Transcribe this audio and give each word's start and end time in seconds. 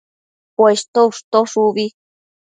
Poshto 0.57 1.03
ushtosh 1.11 1.53
ubi 1.65 1.85